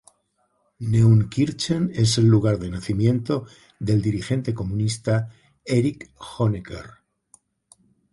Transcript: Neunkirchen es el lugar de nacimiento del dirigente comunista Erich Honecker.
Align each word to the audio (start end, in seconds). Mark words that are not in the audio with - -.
Neunkirchen 0.79 1.91
es 1.93 2.17
el 2.17 2.25
lugar 2.25 2.57
de 2.57 2.71
nacimiento 2.71 3.45
del 3.79 4.01
dirigente 4.01 4.51
comunista 4.51 5.29
Erich 5.63 6.09
Honecker. 6.17 6.89